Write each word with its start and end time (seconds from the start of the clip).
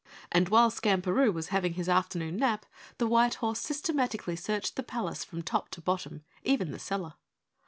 And 0.31 0.49
while 0.49 0.71
Skamperoo 0.71 1.31
was 1.31 1.49
having 1.49 1.73
his 1.73 1.87
afternoon 1.87 2.35
nap, 2.37 2.65
the 2.97 3.05
white 3.05 3.35
horse 3.35 3.59
systematically 3.59 4.35
searched 4.35 4.75
the 4.75 4.81
palace 4.81 5.23
from 5.23 5.43
top 5.43 5.69
to 5.77 5.79
bottom, 5.79 6.23
even 6.43 6.71
the 6.71 6.79
cellar. 6.79 7.13